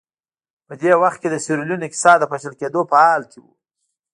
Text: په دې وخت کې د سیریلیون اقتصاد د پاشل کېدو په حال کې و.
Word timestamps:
په 0.67 0.73
دې 0.81 0.93
وخت 1.01 1.17
کې 1.21 1.29
د 1.31 1.35
سیریلیون 1.45 1.81
اقتصاد 1.85 2.17
د 2.19 2.23
پاشل 2.31 2.53
کېدو 2.61 2.81
په 2.89 2.95
حال 3.03 3.21
کې 3.31 3.39
و. 3.43 3.45